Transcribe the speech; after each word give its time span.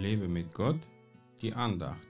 Lebe 0.00 0.28
mit 0.28 0.54
Gott, 0.54 0.80
die 1.42 1.52
Andacht. 1.52 2.08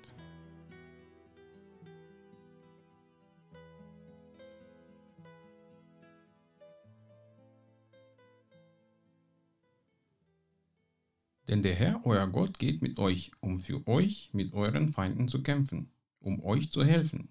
Denn 11.48 11.64
der 11.64 11.74
Herr, 11.74 12.00
euer 12.04 12.28
Gott, 12.28 12.60
geht 12.60 12.80
mit 12.80 13.00
euch, 13.00 13.32
um 13.40 13.58
für 13.58 13.84
euch 13.88 14.30
mit 14.32 14.54
euren 14.54 14.88
Feinden 14.88 15.26
zu 15.26 15.42
kämpfen, 15.42 15.90
um 16.20 16.44
euch 16.44 16.70
zu 16.70 16.84
helfen. 16.84 17.28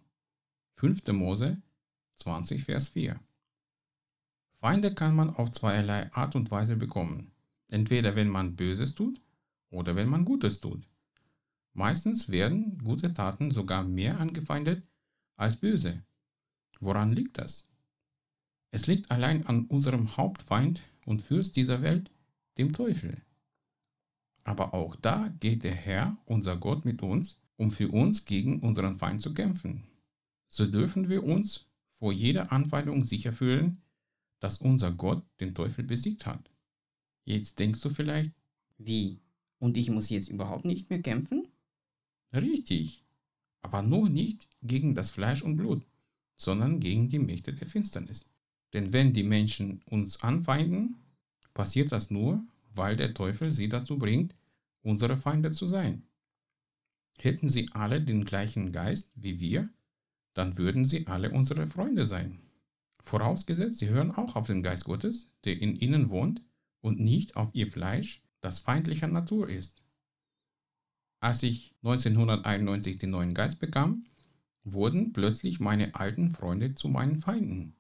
5. 0.76 1.08
Mose 1.14 1.62
20, 2.18 2.66
Vers 2.66 2.90
4. 2.90 3.18
Feinde 4.60 4.94
kann 4.94 5.16
man 5.16 5.30
auf 5.30 5.54
zweierlei 5.54 6.12
Art 6.12 6.36
und 6.36 6.52
Weise 6.52 6.76
bekommen. 6.76 7.32
Entweder 7.70 8.18
wenn 8.18 8.28
man 8.28 8.58
Böses 8.58 8.94
tut 8.94 9.22
oder 9.70 9.96
wenn 9.96 10.10
man 10.10 10.26
Gutes 10.26 10.60
tut. 10.60 10.88
Meistens 11.74 12.30
werden 12.30 12.78
gute 12.80 13.14
Taten 13.14 13.52
sogar 13.52 13.84
mehr 13.84 14.20
angefeindet 14.20 14.84
als 15.36 15.58
böse. 15.58 16.04
Woran 16.80 17.12
liegt 17.12 17.38
das? 17.38 17.68
Es 18.72 18.88
liegt 18.88 19.10
allein 19.12 19.46
an 19.46 19.66
unserem 19.66 20.18
Hauptfeind 20.18 20.84
und 21.06 21.22
Fürst 21.22 21.56
dieser 21.56 21.82
Welt, 21.82 22.12
dem 22.58 22.74
Teufel. 22.74 23.22
Aber 24.44 24.74
auch 24.74 24.96
da 24.96 25.30
geht 25.40 25.64
der 25.64 25.76
Herr, 25.76 26.18
unser 26.26 26.58
Gott, 26.58 26.86
mit 26.86 27.02
uns, 27.02 27.40
um 27.56 27.72
für 27.72 27.90
uns 27.90 28.26
gegen 28.26 28.60
unseren 28.60 28.98
Feind 28.98 29.22
zu 29.22 29.34
kämpfen. 29.34 29.84
So 30.50 30.66
dürfen 30.66 31.10
wir 31.10 31.24
uns 31.24 31.68
vor 31.92 32.14
jeder 32.14 32.52
Anfeindung 32.52 33.04
sicher 33.04 33.34
fühlen, 33.34 33.82
dass 34.40 34.58
unser 34.58 34.92
Gott 34.92 35.24
den 35.40 35.54
Teufel 35.54 35.84
besiegt 35.84 36.26
hat. 36.26 36.50
Jetzt 37.26 37.60
denkst 37.60 37.82
du 37.82 37.90
vielleicht, 37.90 38.32
Wie? 38.78 39.20
Und 39.60 39.78
ich 39.78 39.90
muss 39.90 40.10
jetzt 40.10 40.30
überhaupt 40.30 40.66
nicht 40.66 40.90
mehr 40.90 41.02
kämpfen? 41.02 41.48
richtig, 42.34 43.04
aber 43.62 43.82
nur 43.82 44.10
nicht 44.10 44.48
gegen 44.62 44.96
das 44.96 45.12
Fleisch 45.12 45.42
und 45.42 45.58
Blut, 45.58 45.84
sondern 46.38 46.80
gegen 46.80 47.10
die 47.10 47.20
Mächte 47.20 47.54
der 47.54 47.68
Finsternis. 47.68 48.30
Denn 48.74 48.94
wenn 48.94 49.14
die 49.14 49.24
Menschen 49.24 49.82
uns 49.90 50.22
anfeinden, 50.22 50.96
passiert 51.54 51.92
das 51.92 52.12
nur, 52.12 52.44
weil 52.74 52.96
der 52.96 53.14
Teufel 53.14 53.52
sie 53.52 53.68
dazu 53.68 53.98
bringt, 53.98 54.36
unsere 54.84 55.18
Feinde 55.18 55.52
zu 55.52 55.66
sein. 55.66 56.04
Hätten 57.18 57.50
sie 57.50 57.68
alle 57.74 58.00
den 58.02 58.24
gleichen 58.24 58.72
Geist 58.72 59.10
wie 59.16 59.40
wir, 59.40 59.70
dann 60.34 60.58
würden 60.58 60.86
sie 60.86 61.08
alle 61.08 61.32
unsere 61.32 61.68
Freunde 61.68 62.06
sein. 62.06 62.40
Vorausgesetzt, 63.04 63.80
sie 63.80 63.90
hören 63.90 64.12
auch 64.12 64.36
auf 64.36 64.48
den 64.48 64.64
Geist 64.64 64.86
Gottes, 64.86 65.28
der 65.44 65.60
in 65.60 65.76
ihnen 65.76 66.10
wohnt, 66.10 66.42
und 66.82 67.02
nicht 67.02 67.36
auf 67.36 67.50
ihr 67.54 67.70
Fleisch, 67.70 68.22
das 68.42 68.60
feindlicher 68.60 69.08
Natur 69.08 69.50
ist. 69.50 69.84
Als 71.22 71.44
ich 71.44 71.76
1991 71.84 72.98
den 72.98 73.12
neuen 73.12 73.34
Geist 73.34 73.60
bekam, 73.60 74.06
wurden 74.64 75.14
plötzlich 75.14 75.60
meine 75.60 75.96
alten 75.96 76.32
Freunde 76.32 76.76
zu 76.76 76.88
meinen 76.88 77.20
Feinden. 77.20 77.76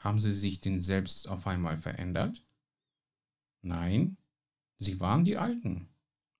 Haben 0.00 0.20
sie 0.20 0.34
sich 0.34 0.60
denn 0.60 0.80
selbst 0.80 1.28
auf 1.28 1.46
einmal 1.46 1.78
verändert? 1.78 2.44
Nein, 3.62 4.16
sie 4.78 5.00
waren 5.00 5.24
die 5.24 5.36
Alten. 5.36 5.88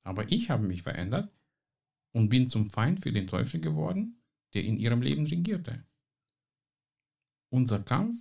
Aber 0.02 0.30
ich 0.30 0.50
habe 0.50 0.66
mich 0.66 0.82
verändert 0.82 1.32
und 2.12 2.28
bin 2.28 2.48
zum 2.48 2.68
Feind 2.68 3.00
für 3.00 3.12
den 3.12 3.26
Teufel 3.26 3.60
geworden, 3.60 4.20
der 4.52 4.64
in 4.64 4.76
ihrem 4.76 5.00
Leben 5.00 5.26
regierte. 5.26 5.82
Unser 7.50 7.82
Kampf 7.82 8.20